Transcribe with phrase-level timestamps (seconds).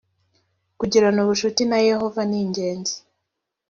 [0.79, 2.95] kugirana ubucuti na yehova ningenzi.